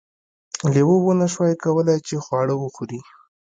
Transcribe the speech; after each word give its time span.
لیوه 0.73 0.95
ونشوای 1.01 1.53
کولی 1.63 1.97
چې 2.07 2.15
خواړه 2.23 2.55
وخوري. 2.57 2.99